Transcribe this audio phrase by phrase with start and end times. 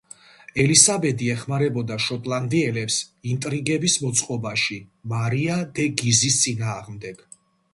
[0.61, 2.97] ელისაბედი ეხმარებოდა შოტლანდიელებს
[3.33, 4.79] ინტრიგების მოწყობაში
[5.13, 7.23] მარია დე გიზის წინააღმდეგ.